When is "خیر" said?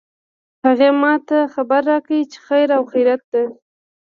2.47-2.67